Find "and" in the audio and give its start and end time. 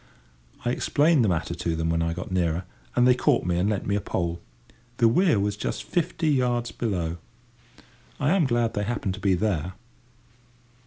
2.95-3.07, 3.59-3.69